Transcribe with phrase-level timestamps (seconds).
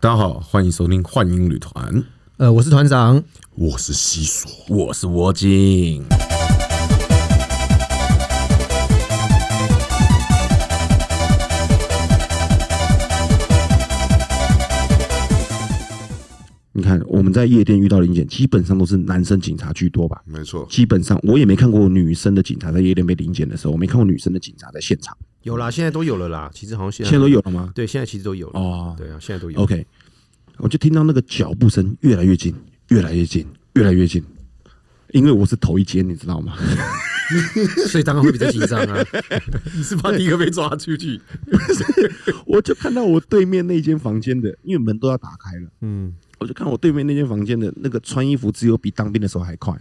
[0.00, 2.04] 大家好，欢迎收听幻影旅团，
[2.36, 3.20] 呃，我是团长，
[3.56, 6.04] 我是西索，我是窝精。
[16.70, 20.22] 你看，我们在夜店遇到临检，基本上都是男生警察居多吧？
[20.24, 25.18] 没错，基本上我也没看过女生的警察在夜店被临检的时候，我没看过女生的警察在现场。
[25.48, 26.50] 有啦，现在都有了啦。
[26.54, 27.72] 其实好像现在现在都有了吗？
[27.74, 28.60] 对，现在其实都有了。
[28.60, 29.58] 哦对啊，现在都有。
[29.60, 29.86] OK，
[30.58, 32.54] 我就听到那个脚步声越来越近，
[32.88, 34.22] 越来越近，越来越近。
[35.12, 36.54] 因为我是头一间，你知道吗？
[37.88, 39.02] 所以当然会比较紧张啊。
[39.74, 41.18] 你是怕第一个被抓出去？
[42.44, 49.74] 我就看到我对面那间房间的，因为门都要打开了，嗯，我就看我对面那间房间的那个穿衣服，只有比当兵的时候还快。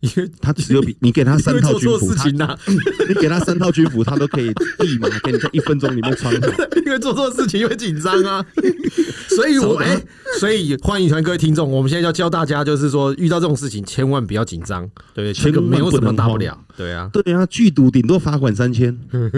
[0.00, 2.56] 因为他只有比你给他三套军服，他事情呐，
[3.08, 4.46] 你给他三套军服，他都可以
[4.78, 6.46] 立马给你在一分钟里面穿好。
[6.86, 8.44] 因为做错事情会紧张啊。
[9.34, 10.00] 所以我哎，
[10.38, 16.56] 所以欢迎团各位听众，我们现在要教大家，就是说遇到这种事情千万不要紧张，对，这个千万没有什么大不了。
[16.76, 19.32] 对啊，对啊，剧毒顶多罚款三千，对不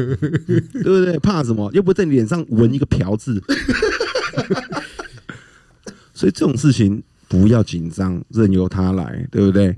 [1.05, 1.19] 对？
[1.21, 1.71] 怕什么？
[1.73, 3.43] 又不在你脸上纹一个嫖字。
[6.13, 9.75] 所以这种事情不要紧张，任由他来，对不对？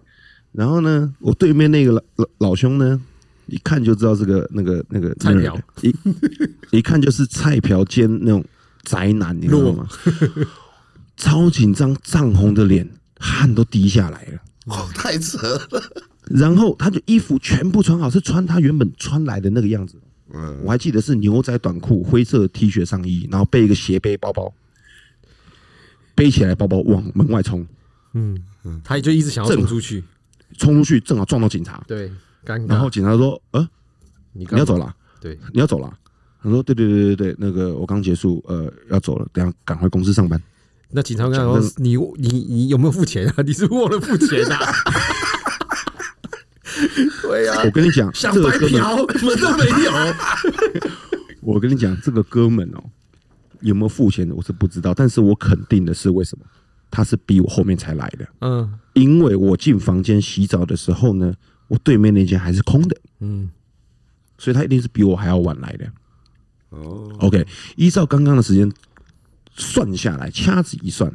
[0.53, 3.00] 然后呢，我对面那个老老老兄呢，
[3.47, 5.95] 一看就知道是个那个那个菜瓢，一
[6.70, 8.45] 一看就是菜瓢兼那种
[8.83, 9.89] 宅男，你知道吗？
[11.17, 14.39] 超紧张，涨红的脸，汗都滴下来了。
[14.67, 15.39] 哦，太扯
[15.70, 15.83] 了，
[16.30, 19.97] 然后他就衣服全部穿好，是穿他原本穿来的那个样子。
[20.34, 24.53] 嗯，我还记得是牛仔短裤、灰色 T 恤上衣，然后背一个斜背包包，
[26.14, 27.67] 背起来包包往门外冲，
[28.14, 28.39] 嗯，
[28.83, 30.03] 他就一直想要冲出去，
[30.58, 32.11] 冲出去正好撞到警察，对，
[32.45, 32.69] 尴尬。
[32.69, 33.67] 然后警察说：“呃，
[34.33, 34.77] 你你要走？
[34.78, 35.92] 了，对，你要走了。”
[36.42, 40.41] 他说：“对对对对对，那个我刚结束，呃，要走了，等下赶回公司上班。
[40.91, 43.41] 那警察跟他说：“你你你有没有付钱啊？
[43.47, 44.58] 你是忘了付钱啊？”
[47.23, 49.92] 对呀、我跟你讲，想这个哥们，白嫖，门都没有。
[51.40, 52.83] 我跟你讲，这个哥们哦，
[53.61, 56.45] 有没有付钱的我是不知道，但是我肯定的是为什么？
[56.92, 58.29] 他是比我后面才来的。
[58.42, 61.35] 嗯因为我进房间洗澡的时候呢，
[61.67, 63.51] 我对面那间还是空的，嗯，
[64.36, 65.91] 所以他一定是比我还要晚来的。
[66.69, 68.70] 哦，OK，依照刚刚的时间
[69.55, 71.11] 算下来，掐指一算，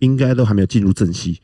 [0.00, 1.40] 应该都还没有进入正戏。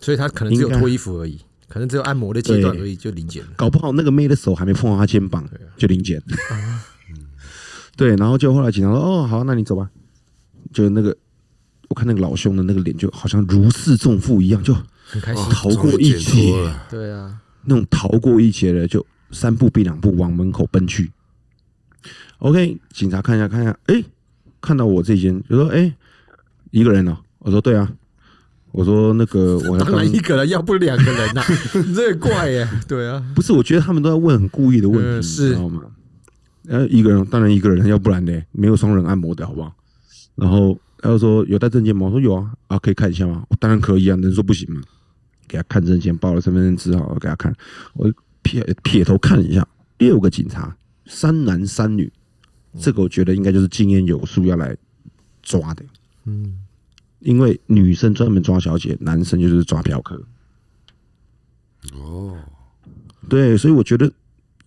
[0.00, 3.50] 所以他可能只有应该脱衣服而已，可能只有按摩的阶段而已就临检了。
[3.56, 6.20] 搞不好那个妹的手还没碰到他肩膀，就零检。
[6.50, 6.84] 啊
[7.96, 9.88] 对，然后就后来警察说：“哦，好，那你走吧。”
[10.74, 11.16] 就那个，
[11.94, 14.74] 我看那个老兄的那个脸，就好像如释重负一样，就
[15.04, 15.44] 很开心。
[15.48, 16.52] 逃过一劫，
[16.90, 21.12] 对啊，那种逃过一劫的，就三步并两步往门口奔去。
[22.38, 24.02] OK，警察看一下看一下，哎、
[24.60, 25.94] 看到我这间，就说：“哎、
[26.72, 27.88] 一个人哦。”我说：“对啊。”
[28.72, 31.44] 我说：“那个我要当然一个人，要不两个人呐、
[31.86, 32.68] 你这也怪耶。
[32.88, 35.82] 对啊，不是，我觉得他们都在问很故意的问题，你嗯是知道吗？
[36.66, 39.72] 呃，一个人当然一个人，要不然呢，没有双人按摩的好不好？
[40.34, 42.06] 然后他就说有带证件吗？
[42.06, 43.44] 我说有啊，啊可以看一下吗？
[43.50, 44.80] 我当然可以啊，能说不行吗？
[45.46, 47.54] 给他看证件，报了身份证字号，给他看。
[47.92, 48.10] 我
[48.40, 52.10] 撇撇头看了一下，六个警察，三男三女，
[52.80, 54.74] 这个我觉得应该就是经验有素要来
[55.42, 55.84] 抓的，
[56.24, 56.58] 嗯，
[57.18, 60.18] 因为女生专门抓小姐，男生就是抓嫖客。
[61.92, 62.34] 哦，
[63.28, 64.10] 对，所以我觉得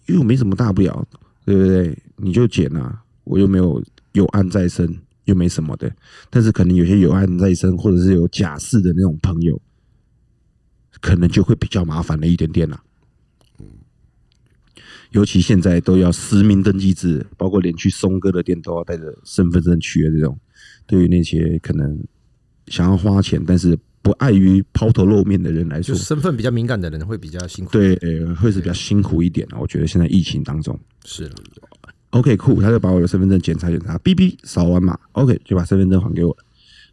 [0.05, 1.03] 又没什么大不了，
[1.45, 1.97] 对不对？
[2.15, 4.87] 你就捡啊，我又没有有案在身，
[5.27, 5.89] 又没什么的。
[6.29, 9.61] 但是可能有些有案在身，或者是有假释的那种朋友，
[10.99, 12.83] 可能就会比较麻烦了一点点啦。
[15.11, 20.37] 尤其现在都要实名登记制，包括连去松哥的店都要带着身份证去的这种，
[20.85, 21.97] 对于那些可能
[22.67, 29.57] 想要花钱，但是不碍于抛头露面的人来说就，身份比较敏感的人会比较辛苦。，对，呃会是比较辛苦一点啊。
[29.59, 31.35] 我觉得现在疫情当中是了。
[32.17, 36.37] ，OK，酷，他就把我的身份证检查检查，哔哔扫完码，OK，就把身份证还给我了，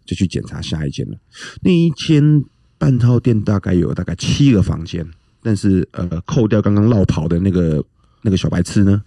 [0.04, 1.16] 就去检查下一间了。
[1.62, 2.44] 那一间
[2.78, 5.06] 半套店大概有大概七个房间，
[5.43, 7.82] 但是呃，扣掉刚刚绕跑的那个
[8.22, 9.02] 那个小白痴呢，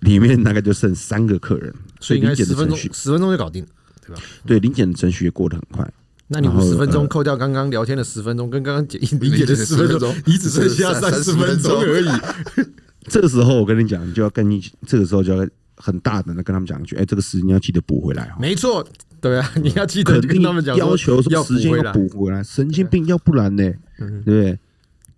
[0.00, 3.66] 里面大概就剩三个客人，所以十分钟，的程序，十分钟就搞定，
[4.06, 4.22] 对吧？
[4.46, 5.92] 对，临检的程序也过得很快。
[6.28, 12.08] 那你五十分钟呃扣掉刚刚聊天的十分钟，跟刚刚解理解的十分10钟分钟，你只剩下三十分钟而已。
[13.10, 15.46] 这个时候我跟你讲，你就要跟你这个时候就要
[15.76, 18.38] 很大胆的跟他们讲一句，哎，这个时间要记得补回来哦。
[18.40, 18.86] 没错，
[19.20, 21.92] 对啊，你要记得跟他们讲要求时间要。
[21.92, 23.64] 补回来，神经病，要不然呢，
[23.98, 24.58] 嗯对不对？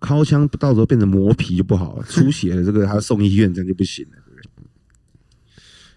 [0.01, 4.49] 掏枪到时候变成磨皮就不好了，出血了，这个还要送医院，这样就不行了，对不对？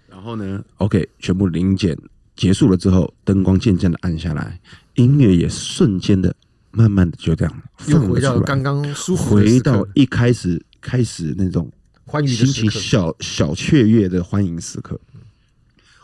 [0.08, 1.96] 然后后呢，OK，全部零检
[2.37, 4.60] 结束了之后，灯光渐渐的暗下来，
[4.94, 6.32] 音乐也瞬间的、
[6.70, 11.69] 慢慢的就这样又回到刚刚舒服回到一开始开始那种
[12.06, 12.70] 欢愉的心情。
[12.70, 14.98] 小小雀跃的欢迎时刻，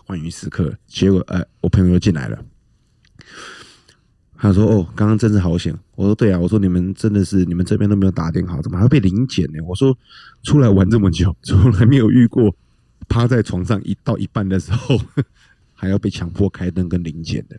[0.04, 0.76] 欢迎时刻。
[0.86, 2.44] 结果，哎、我朋友又进来了，
[4.36, 9.96] 他说：“哦，刚刚真是好险。”我说：“对啊，我说你们真的是你们这边都没有打点好，怎么还会被临检呢？”我说
[10.42, 12.52] ：“出来玩这么久，从来没有遇过
[13.08, 15.00] 趴在床上一到一半的时候
[15.72, 17.56] 还要被强迫开灯跟临检的。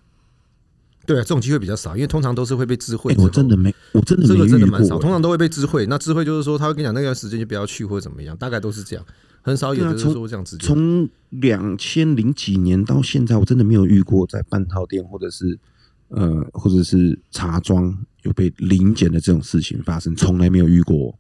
[1.06, 3.28] 对啊，这种机会比较少，因为通常都是会被知会哎、之后。
[3.28, 5.86] 我真的没，我真的这没遇过、个真的蛮少，通哎常都会被知会。
[5.88, 9.06] 那知会就是说，他会跟你讲那段时间就不要去或者怎么样，大概都是这样，
[9.42, 10.66] 很少有对啊就是说这样直接。
[10.66, 15.60] 从两千零几年到现在，我真的没有遇过在半套店或者是
[16.08, 21.18] 呃或者是茶庄有被临检的这种事情发生，从来没有遇过，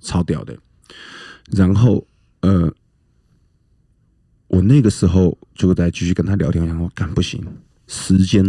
[0.00, 0.56] 超屌的。
[1.52, 2.04] 然后
[2.40, 2.72] 呃，
[4.48, 7.44] 我那个时候就在继续跟他聊天，我想说干不行，
[7.92, 8.44] 时间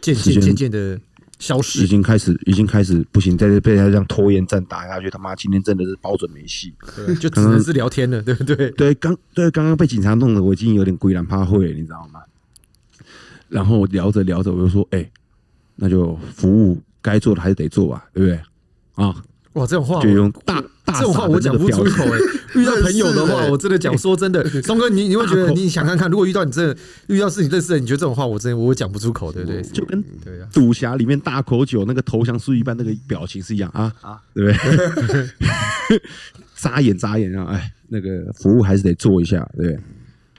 [0.00, 1.00] 渐渐渐渐的
[1.38, 6.74] 消失已，经开始已经开始不行，再被他这样拖延战打下去，他妈今天真的是保准没戏。
[6.96, 8.70] 对就只能是聊天了， 对不对？
[8.72, 12.20] 对，刚对刚刚被警察弄得我已经有点鬼然怕会了，你知道吗？
[13.48, 15.08] 然后聊着聊着，我就说，哎、
[15.76, 18.40] 那就服务该做的还是得做吧，对不对？
[18.94, 19.14] 啊，
[19.54, 22.18] 哇，这种话就我用大大这种话我讲不出口哎、
[22.58, 26.76] 遇到朋友的话，我真的讲，说真的， 松哥，你你会觉得，你想看看，如果遇到你真的
[27.08, 29.62] 遇到是你认识的人，你觉得这种话，我真的我讲不出口，对不对？
[29.62, 30.02] 就跟
[30.52, 35.28] 赌侠里面大口酒那个投降输一般那个表情是一样啊啊，对不对？
[36.56, 39.80] 眨 眼眨眼，然后哎，那个服务还是得做一下，对不对？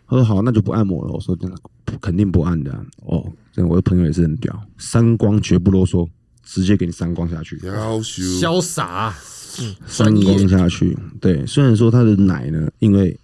[0.07, 1.11] 他说好，那就不按摩了。
[1.11, 3.31] 我说真的，不肯定不按的啊、哦。
[3.51, 6.07] 真的，我的朋友也是很屌，三光绝不啰嗦，
[6.43, 7.57] 直接给你三光下去。
[7.57, 9.13] 潇洒，
[9.59, 10.97] 嗯，三光下去。
[11.19, 13.17] 对，虽然说他的奶呢，因为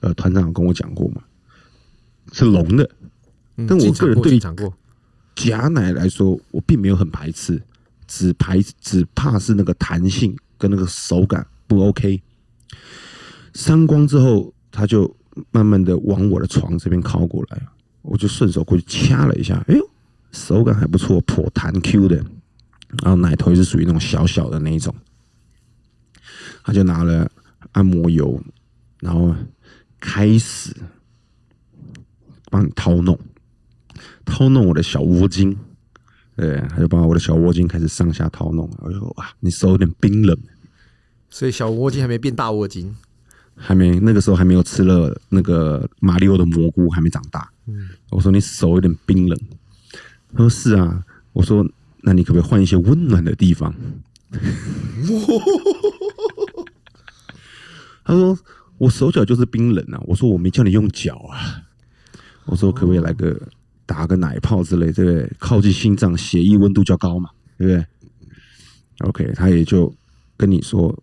[0.00, 1.22] 呃团长有跟我讲过嘛，
[2.32, 2.88] 是浓的，
[3.56, 4.72] 嗯但我个人对进场过，
[5.34, 7.60] 假奶来说，我并没有很排斥，
[8.06, 12.22] 只排只怕是那个弹性跟那个手感不 OK。
[13.52, 15.14] 三光之后，他就
[15.50, 17.62] 慢慢的往我的床这边靠过来，
[18.02, 19.90] 我就顺手过去掐了一下，哎呦，
[20.32, 22.24] 手感还不错，颇弹 Q 的，
[23.02, 24.94] 然后奶头也是属于那种小小的那一种。
[26.62, 27.30] 他就拿了
[27.72, 28.40] 按摩油，
[29.00, 29.34] 然后
[30.00, 30.74] 开始
[32.50, 33.18] 帮你掏弄。
[34.24, 35.54] 掏弄我的小窝巾，
[36.34, 40.34] 对，他就把我的小窝巾开始上下掏弄，我就说哇，你手有点冰冷，
[41.28, 42.90] 所以小窝巾还没变大窝巾，
[43.54, 47.50] 还没那个时候还没有吃了那个马里奥的蘑菇，还没长大。
[48.08, 49.38] 我说你手有点冰冷，
[50.32, 51.04] 他说是啊，
[51.34, 51.62] 我说
[52.04, 53.74] 那你可不可以换一些温暖的地方？
[58.04, 58.38] 他说
[58.76, 61.62] 我手脚就是冰冷啊，我说我没叫你用脚啊，
[62.44, 63.40] 我说可不可以来个
[63.86, 65.32] 打个奶泡之类，对不对？
[65.38, 67.86] 靠近心脏，血液温度较高嘛，对不对
[69.08, 69.94] ？OK，他也就
[70.36, 70.94] 跟你说，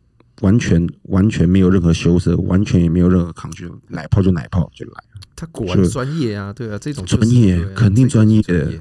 [0.41, 8.79] 完全完全没有任何羞涩，完全也没有任何抗拒，奶泡就奶泡就来了，他果然专业啊，对啊，这种就是专业啊肯定专业专业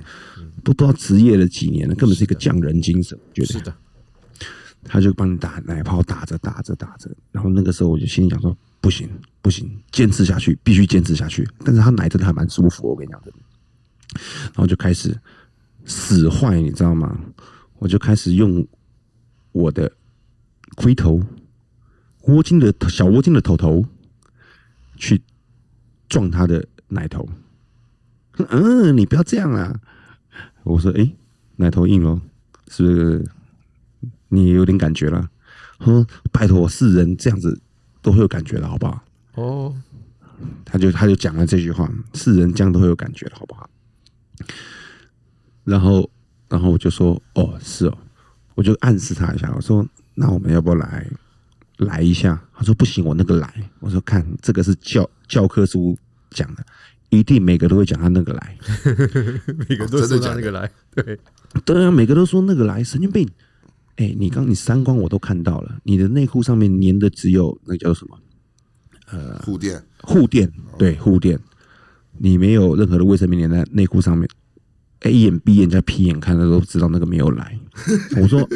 [0.62, 3.75] 都不知道职业了几年了，根本是一个匠人精神，觉得是的，
[4.85, 9.09] 他就帮你打奶泡，打着打着打着，然后那个时候我就心里想说，不行
[9.43, 11.49] 不行，坚持下去，必须坚持下去。
[11.65, 13.39] 但是他奶真的还蛮舒服，我跟你讲真的。
[14.47, 15.17] 然后就开始
[15.85, 17.19] 使坏，你知道吗？
[17.79, 18.67] 我就开始用
[19.52, 19.90] 我的
[20.76, 21.23] 龟头、
[22.23, 23.85] 窝精的小窝精的头头
[24.97, 25.21] 去
[26.09, 27.29] 撞他的奶头。
[28.49, 29.81] 嗯，你不要这样啊！
[30.62, 31.15] 我说，诶，
[31.57, 32.21] 奶头硬哦，
[32.69, 33.27] 是不是
[34.29, 35.29] 你有点感觉了？
[35.79, 37.61] 他说：“拜托，是人这样子
[38.03, 39.03] 都会有感觉的，好不好
[39.35, 39.75] 哦，？”
[40.65, 43.69] 他就他就讲了这句话：“是人这样都会有感觉的，好不好？”
[45.65, 46.09] 然后，
[46.49, 47.99] 然后我就说：“哦，是哦。”
[48.55, 51.07] 我就暗示他一下，我说：“那我们要不要来
[51.80, 55.96] 来一下？”他说：“不行，我那个来。”我说：“看，这个是教教科书
[56.30, 56.64] 讲的，
[57.10, 58.56] 一定每个都会讲他那个来。
[59.68, 61.18] ”每个都说那个来，对，
[61.64, 63.28] 对啊，每个都说那个来神经病。
[63.96, 68.18] 哎、你刚你三光我都看到了，你的内裤上面粘的只有那个叫什么
[69.10, 71.38] 呃护垫，护垫，对护垫，
[72.16, 74.26] 你没有任何的卫生棉粘在内裤上面。
[75.00, 77.58] A 眼 B 眼加 P 眼看的都知道那个没有来。
[78.20, 78.46] 我说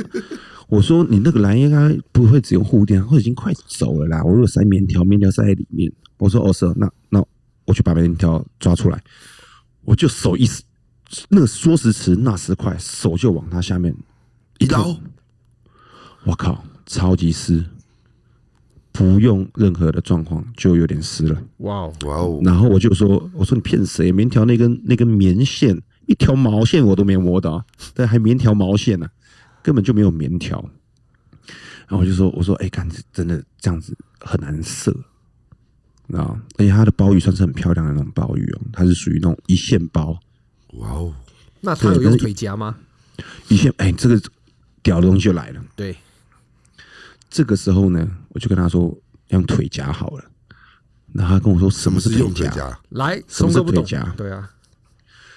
[0.68, 4.22] 我说你那个蓝应该不会只用护垫，我已经快走了啦。
[4.24, 5.92] 我如果塞棉条，棉条塞在里面。
[6.16, 7.24] 我说哦是哦，那那
[7.64, 9.02] 我去把棉条抓出来，
[9.84, 10.48] 我就手一
[11.28, 13.94] 那个说时迟那时快，手就往他下面
[14.58, 14.96] 一捞，
[16.24, 17.64] 我靠，超级湿，
[18.90, 21.42] 不用任何的状况就有点湿了。
[21.58, 24.10] 哇哦，哇哦，然后我就说：“我说你骗谁？
[24.10, 29.08] 棉条那根那根棉线，一条毛线我都没摸到，但还棉条毛线呢、
[29.64, 30.62] 根本就没有棉条。”
[31.88, 34.90] 然后我就说：“我说，哎、看真的这样子很难射，
[36.12, 36.40] 啊！
[36.56, 40.18] 而且它的鲍鱼算是很漂亮的那种鲍鱼哦，它是属于那种一线鲍，
[40.74, 41.14] 哇哦，
[41.60, 42.76] 那它有用腿夹吗？
[43.48, 44.20] 一线哎、这个
[44.82, 45.64] 屌的东西就来了。
[45.76, 45.96] 对，
[47.28, 48.96] 这个时候呢，我就跟他说
[49.28, 50.24] 用腿夹好了。
[51.12, 52.80] 然后他跟我说什么是腿夹？
[52.88, 54.50] 来，什么是腿夹对啊，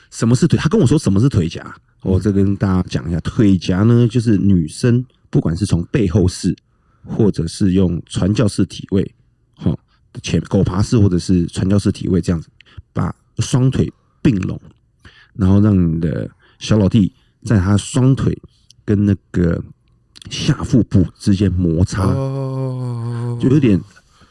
[0.10, 0.58] 什么是腿？
[0.58, 6.56] 他跟我说什么是腿夹，我再跟大家讲一下，腿夹呢就是女生不管是从背后式，
[7.04, 9.16] 或者是用传教士体位，
[9.56, 9.78] 好
[10.24, 12.48] 前狗爬式或者是传教士体位这样子，
[12.94, 14.60] 把双腿并拢，
[15.34, 17.12] 然后让你的小老弟
[17.44, 18.38] 在他双腿
[18.86, 19.62] 跟那个
[20.30, 23.80] 下腹部之间摩擦，哦，就有点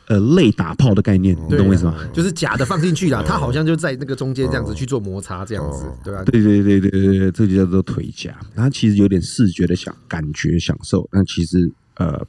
[0.09, 1.97] 呃类打炮的概念，你懂我意思吗？
[2.13, 6.23] 就是假的放进去啦，他好像就在那个中间这样子去做摩擦，这样子，对吧？
[6.25, 8.39] 对对对对对对，这就叫做腿夹。
[8.55, 12.25] 它其实有点视觉的享感觉享受，但其实呃，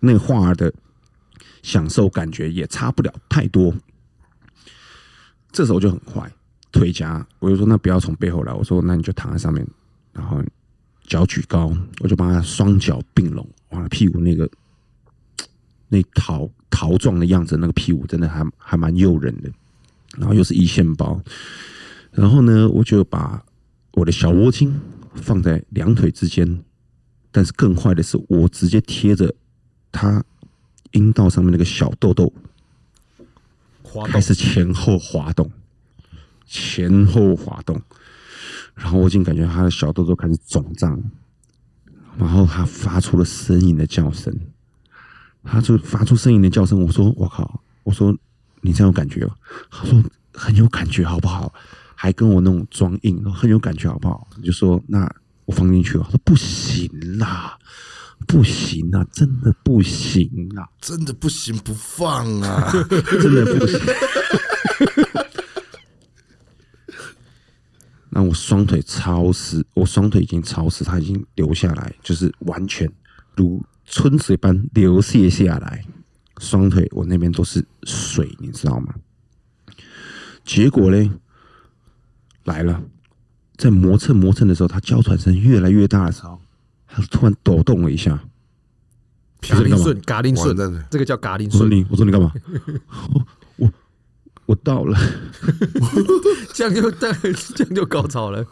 [0.00, 0.72] 那个画的
[1.62, 3.74] 享受感觉也差不了太多。
[5.50, 6.30] 这时候就很快，
[6.72, 9.66] 腿夹，我就说那不要从背后来，我说那你就躺在上面，
[10.12, 10.42] 然后
[11.06, 14.48] 脚举高，我就帮他双脚并拢，哇，屁股那个
[15.88, 16.48] 那桃
[16.78, 19.50] 桃状的样子，那个屁股真的还还蛮诱人的，
[20.16, 21.20] 然后又是一线包，
[22.12, 23.44] 然后呢，我就把
[23.94, 24.72] 我的小窝巾
[25.12, 26.62] 放在两腿之间，
[27.32, 29.34] 但是更坏的是，我直接贴着
[29.90, 30.22] 他
[30.92, 32.32] 阴道上面那个小痘痘，
[34.06, 35.50] 开始前后滑动，
[36.46, 37.82] 前后滑动，
[38.76, 41.02] 然后我已经感觉他的小痘痘开始肿胀，
[42.16, 44.32] 然后他发出了呻吟的叫声，
[45.50, 46.80] 他就发出呻吟的叫声。
[46.82, 48.16] 我说：“我靠！”我说
[48.60, 49.34] ：“你这样有感觉吗？”
[49.70, 50.02] 他说
[50.32, 51.52] ：“很有感觉，好不好？”
[52.00, 54.28] 还跟我那种装硬，很有感觉，好不好？
[54.36, 55.10] 我就说：“那
[55.46, 57.58] 我放进去哦。”他说：“不行啦，
[58.26, 62.70] 不行啊，真的不行啊。”真的不行不放啊！
[63.20, 63.80] 真的不行。
[68.10, 72.90] 那我双腿超湿，我双腿已经超湿，它已经流下来，就是完全
[73.36, 75.84] 如春水般流泻下来。
[76.38, 78.94] 双腿我那边都是水，你知道吗？
[80.44, 81.10] 结果呢，
[82.44, 82.80] 来了，
[83.56, 86.40] 在磨蹭磨蹭的时候，他娇喘声越来越大的时候，
[86.86, 88.22] 他突然抖动了一下。
[89.40, 90.56] 嘎铃顺，嘎铃顺
[90.90, 92.32] 这个叫嘎铃顺，我说你，我说你干嘛？
[93.12, 93.26] 我
[93.56, 93.72] 我
[94.46, 94.98] 我到了。
[96.54, 98.44] 这样就这样就高潮了。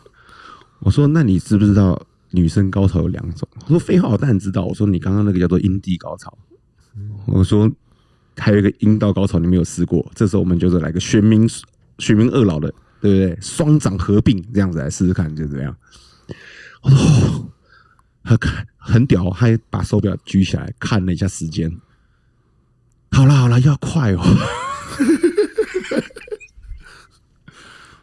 [0.80, 2.00] 我说：“那你知不知道
[2.36, 6.36] 女生高潮有两种？”我说：“废话，我当然知道。”我说：“你刚刚那个叫做阴蒂高潮。”
[7.26, 7.70] 我说
[8.36, 10.06] ：“还有一个阴道高潮，你没有试过？
[10.14, 11.48] 这时候我们就是来个玄冥
[11.98, 12.68] 玄冥二老的，
[13.00, 13.38] 对不对？
[13.40, 15.74] 双掌合并这样子来试试看，就这样。”
[16.82, 17.48] 我说：“哦
[18.28, 21.70] 他看很屌，他还把手表举起来看了一下时间。
[23.12, 24.20] 好了好了，要快哦。”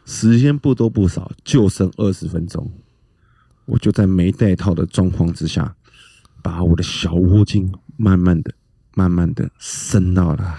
[0.06, 2.72] 时间不多不少，就剩二十分钟。
[3.66, 5.74] 我就在没带套的状况之下，
[6.42, 8.52] 把我的小窝巾慢慢的、
[8.94, 10.58] 慢慢的伸到了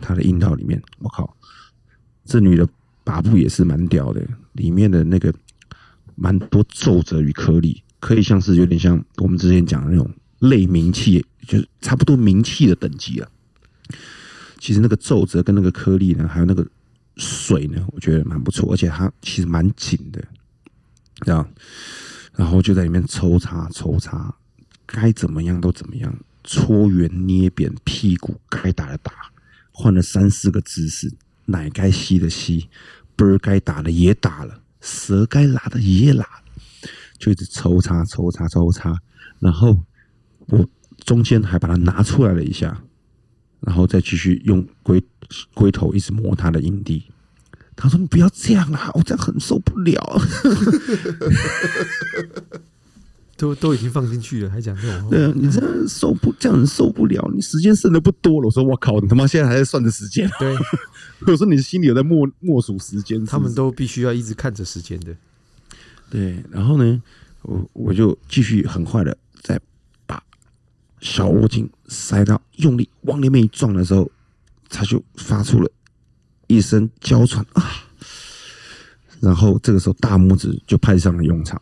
[0.00, 0.80] 她的阴道里面。
[0.98, 1.36] 我靠，
[2.24, 2.68] 这女的
[3.04, 5.32] 把布也是蛮屌的，里面的那个
[6.14, 13.28] 蛮多皱褶与颗粒，可以像是有点像我们之前讲的那种类名器，就是差不多名器的等级啊。
[14.58, 16.66] 其实那个皱褶跟那个颗粒呢，还有那个
[17.16, 20.22] 水呢，我觉得蛮不错，而且它其实蛮紧的，
[21.22, 21.48] 这样，
[22.40, 24.34] 然后就在里面抽插抽插，
[24.86, 26.10] 该怎么样都怎么样，
[26.42, 29.12] 搓圆捏扁屁股，该打的打，
[29.70, 31.12] 换了三四个姿势，
[31.44, 32.66] 奶该吸的吸，
[33.14, 36.26] 啵该打的也打了，舌该拉的也拉，
[37.18, 38.98] 就一直抽插抽插抽插，
[39.38, 39.78] 然后
[40.46, 40.66] 我
[41.04, 42.82] 中间还把它拿出来了一下。
[43.60, 45.04] 然后再继续用龟
[45.52, 47.04] 龟头一直摸它的阴蒂。
[47.80, 50.00] 他说：“你不要这样啦，我这样很受不了。
[53.36, 55.08] 都都已经放进去了，还讲这种话？
[55.08, 60.54] 对啊，你这样受不这样很受不了，你时间剩的不多了。”我说：“我靠，你他妈现在还在算着时间？”对，
[61.26, 65.16] 我说：“你心里有在默默数时间他们都必须要一直看着时间的。
[66.10, 67.02] 对。”然后呢，
[67.42, 69.58] 我我就继续很快的再
[70.06, 70.22] 把
[71.00, 74.10] 小窝巾塞到用力往里面一撞的时候，
[74.68, 75.70] 它就发出了
[76.50, 77.70] 一声娇喘啊。
[79.20, 81.60] 然后这个时候大拇指就派上了用场，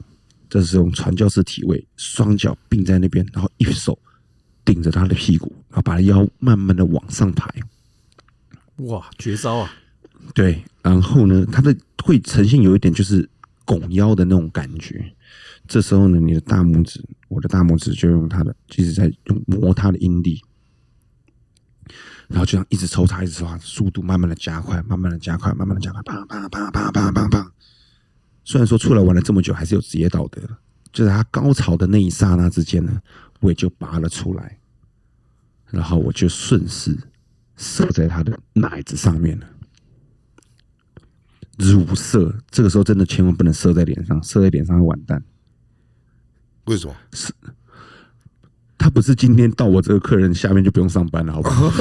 [0.48, 3.98] 这是用传教士体位，双脚并在那边，然后一手
[4.64, 7.52] 顶着他的屁股，然后把他腰慢慢的往上抬。
[8.76, 9.72] 哇，绝招啊！
[10.34, 13.28] 对，然后呢，他的会呈现有一点就是
[13.64, 15.12] 拱腰的那种感觉。
[15.66, 20.40] 这时候呢，你的大拇指，我的大拇指就用他的，一直在用磨他的阴蒂，
[22.28, 27.50] 然后就这样一直抽插，一直抽插，速度慢慢的加快，慢慢的加快，慢慢的加快，砰砰砰砰砰砰砰。
[28.44, 30.56] 虽然说出来玩了这么久，还是有职业道德的，
[30.92, 33.00] 就在他高潮的那一刹那之间呢，
[33.40, 34.58] 我也就拔了出来，
[35.70, 36.96] 然后我就顺势
[37.56, 39.46] 射在他的奶子上面了。
[41.58, 45.22] 乳射，这个时候真的千万不能射在脸上，射在脸上会完蛋。
[46.66, 46.94] 为什么？
[48.78, 51.70] 他不是今天到我这个客人下面就不用上班了，好不好？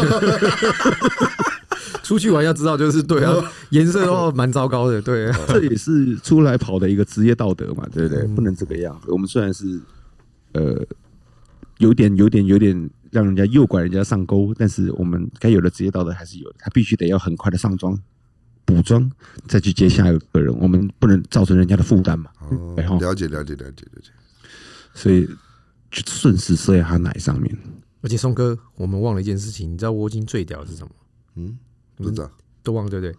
[2.03, 3.33] 出去玩要知道，就是对啊，
[3.71, 5.39] 颜色的话蛮糟糕的，对啊。
[5.47, 8.23] 这也是出来跑的一个职业道德嘛，对不对？
[8.27, 9.11] 不能这个样子。
[9.11, 9.79] 我们虽然是
[10.53, 10.85] 呃
[11.79, 16.55] 有点、有点、有点让人家诱拐人家上钩，但是我们该有的职业道德还是有的。
[16.59, 17.97] 他必须得要很快的上妆、
[18.63, 19.09] 补妆，
[19.47, 20.55] 再去接下一个客人。
[20.59, 22.29] 我们不能造成人家的负担嘛。
[22.49, 24.11] 哦了解了解了解了解。
[24.93, 25.33] 所以就
[25.91, 27.57] 顺势射在他奶上面。
[28.01, 30.89] 而且松哥，我们忘了一件事情，你知道窝金最屌的是什么？
[31.35, 31.57] 嗯，
[31.95, 32.29] 不知道。
[32.63, 33.15] 都忘了对不对？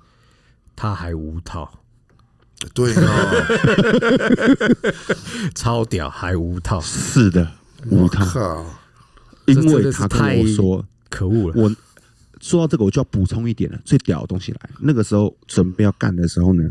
[0.76, 1.80] 他还无套，
[2.74, 3.32] 对啊，
[5.54, 7.50] 超屌，还无套，是的，
[7.90, 8.66] 我无套，
[9.46, 11.54] 因为他跟我说，可恶了。
[11.56, 11.74] 我
[12.40, 14.70] 说到这个，我就要补充一点了，最屌的东西来。
[14.80, 16.62] 那个时候准备要干的时候呢，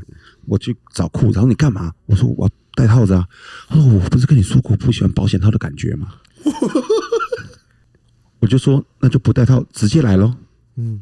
[0.46, 1.92] 我去找裤子，然后你干嘛？
[2.06, 3.28] 我说我要戴套子啊。
[3.68, 6.14] 他说我不是跟你说过不喜欢保险套的感觉吗？
[8.40, 10.34] 我就说那就不戴套，直接来喽。
[10.76, 11.02] 嗯，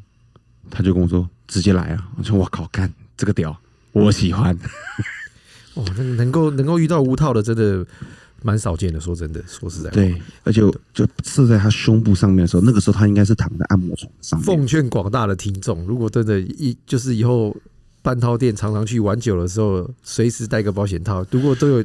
[0.71, 2.09] 他就跟我说直接来啊。
[2.17, 3.55] 我说我靠，干这个屌，
[3.91, 4.57] 我喜欢。
[5.75, 7.85] 哦，那能够能够遇到无套的，真的
[8.41, 8.99] 蛮少见的。
[9.01, 10.15] 说真的，说实在话，对，
[10.45, 10.61] 而且
[10.93, 14.45] 就射在他胸部上面的时候，那个时候他应该是躺在按摩床上面。
[14.45, 17.53] 奉劝广大的听众，如果真的一就是以后
[18.05, 21.83] 半套店常常去玩久的时候，随时带个保险套，如果都有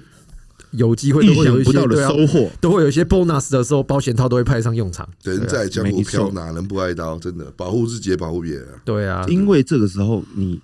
[0.73, 2.51] 有机会，都会有一些收获。
[2.61, 5.09] 都会有一些 bonus 的时候，保险套都会派上用场。
[5.23, 7.19] 人在江湖飘，哪能不挨刀？
[7.19, 8.83] 真的，保护自己也保护别人啊。
[8.85, 10.61] 对啊，因为这个时候，你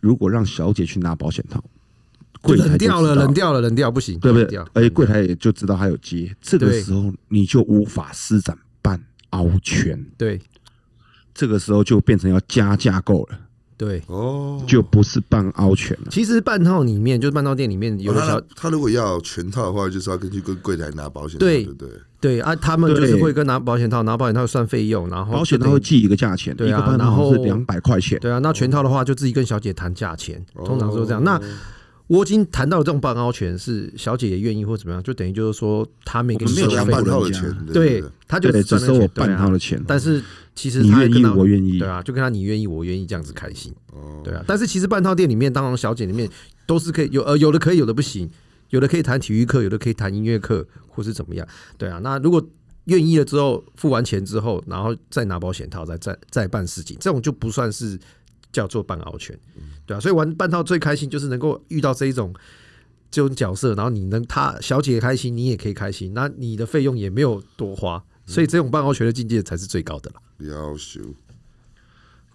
[0.00, 1.62] 如果让小姐去拿保险套，
[2.40, 4.58] 柜台冷掉了，冷掉了，冷掉不行，对不对？
[4.72, 8.98] 而且柜台也就知道他有接，这个时候你就无法施展半
[9.30, 10.40] 凹拳，对
[11.34, 13.38] 这个时候就变成要加架构了，
[13.76, 14.02] 对。
[14.06, 16.08] 哦，就不是半凹拳了。
[16.10, 21.88] 其实半套里面，就是半套店里面有的小他他如果要全套的话，就是要根据跟柜台拿保险，对对对？
[22.20, 31.22] 对啊，他们就是会跟拿保险套，拿保险套算费用，然后保险就等于他会记一个价钱，对啊一个保险套然后是两百块钱，对啊，那全套的话就自己跟小姐谈价钱，哦通常都是这样。
[31.22, 31.38] 那
[32.06, 40.22] 我已经谈到的这种半凹权是小姐也愿意或怎么样，就等于就是说他没给你我们没有拿收费半套的钱，对他就只只收我半套的钱，但是
[40.54, 41.78] 其实你愿意我愿意。
[41.78, 44.20] 对啊，就跟他你愿意我愿意这样子开心，哦。
[44.22, 44.44] 对啊。
[44.46, 46.28] 但是其实半套店里面，当然小姐里面
[46.66, 48.30] 都是可以有呃有的可以，有的不行，
[48.68, 51.46] 有的可以谈体育课，有的可以谈音乐课，或是怎么样，
[51.78, 51.98] 对啊。
[52.02, 52.46] 那如果
[52.84, 57.98] 愿意了之后，付完钱之后，然后再拿保险套，再再再办事情，这种就不算是
[58.54, 59.38] 叫做半凹拳，
[59.84, 60.00] 对啊。
[60.00, 62.32] 所以玩半套最开心就是能够遇到这一种。
[63.10, 70.48] 这种角色，然后你能他小姐开心，你也可以开心，那你的费用也没有多花，所以这种半凹拳的境界才是最高的了。
[70.48, 71.00] 要求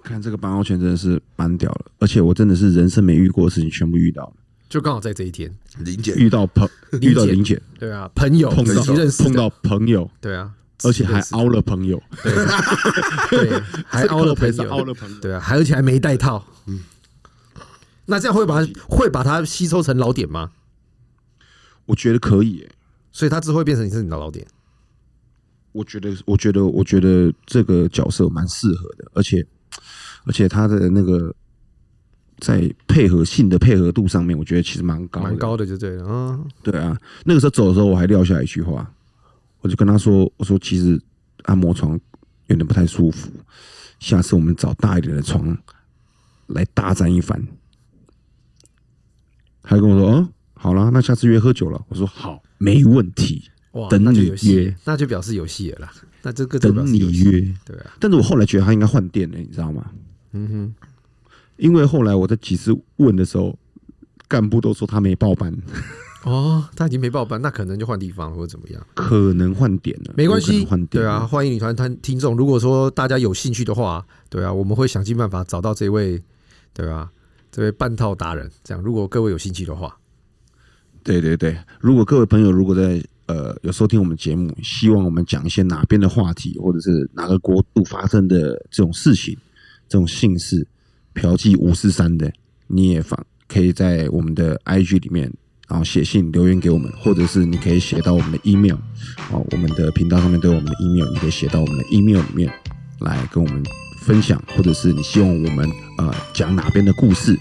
[0.01, 4.33] 看这个半凹拳真的是蛮屌了，而且我真的是人生没遇过的事情全部遇到了，
[4.69, 6.65] 就刚好在这一天，林姐遇到朋
[7.01, 10.49] 遇到林姐，对啊，朋友碰自己认识碰到朋友，对啊，
[10.83, 12.01] 而且还凹了朋友，
[13.29, 15.19] 对，还凹了朋友凹友，了朋友。
[15.19, 16.79] 对啊，还而且还没带套，嗯，
[18.05, 20.51] 那这样会把它会把它吸收成老点吗？
[21.85, 22.71] 我觉得可以耶、
[23.11, 24.45] 所以它只会变成你是你的老点，
[25.71, 29.45] 我觉得，我觉得，我觉得这个角色蛮适合的，而且，
[30.25, 31.33] 而且他的那个
[32.39, 35.21] 在配合性的配合度上面，我觉得其实蛮高。
[35.21, 38.89] 蛮高的就对了，嗯，对啊，那个时候走的时候，我还撂下一句话，
[39.61, 41.01] 我就跟他说：“我说其实
[41.43, 41.99] 按摩床
[42.47, 43.29] 有点不太舒服，
[43.99, 45.57] 下次我们找大一点的床
[46.47, 47.45] 来大战一番。”
[49.61, 53.43] 他跟我说：“哦，好了，那下次约喝酒了。”我说：“好，没问题，
[53.73, 55.93] 哇，等你约，那就表示有戏了啦，
[56.23, 59.91] 那这个等你约。”对啊，但是我后来觉得他应该换店了，你知道吗？
[60.31, 60.75] 嗯哼，
[61.57, 63.57] 因为后来我在几次问的时候，
[64.27, 65.53] 干部都说他没报班，
[66.23, 68.87] 哦，他已经没报班，那可能就换地方或者怎么样。
[68.93, 72.35] 可能换点了，没关系换，点对啊，，欢迎女团团听众。
[72.35, 76.21] 如果说大家有兴趣的话，对啊，我们会想尽办法找到这位，
[76.73, 77.09] 对吧？
[77.51, 79.97] 这位半套达人，这样如果各位有兴趣的话，
[81.03, 81.57] 对对对。
[81.79, 89.35] 如果各位朋友如果在呃有收听我们节目，希望我们讲一些哪边的话题，或者是哪个国度发生的这种事情，
[89.87, 90.67] 这种姓氏
[91.13, 92.31] 嫖妓五四三的，
[92.67, 95.33] 你也放可以在我们的 IG 里面，
[95.69, 98.75] 然后写信留言给我们，或者是你可以写到我们的 email，
[99.31, 102.51] 哦，我们的频道上面都有我们的 email，你可以写到我们的 email 里面
[102.99, 103.63] 来跟我们
[104.01, 107.37] 分享，或者是你希望我们呃讲哪边的故事，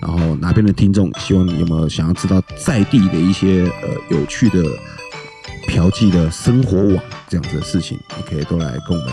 [0.00, 4.64] 然后哪边的听众希望你有没有想要知道在地的一些呃有趣的
[5.68, 9.12] 嫖妓的生活网这样子的事情，你可以都来跟我们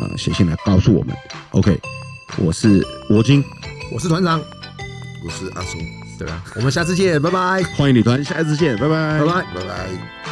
[0.00, 1.14] 呃写信来告诉我们。
[1.50, 1.78] OK，
[2.38, 3.44] 我是罗金，
[3.92, 4.40] 我是团长，
[5.22, 5.78] 我是阿松，
[6.20, 6.42] 对吧？
[6.56, 9.32] 我们下次见，拜拜，欢迎旅团，下次见，拜拜，拜拜。
[9.54, 10.29] 拜拜。